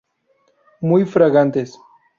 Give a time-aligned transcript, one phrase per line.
[0.79, 1.77] Muy fragantes.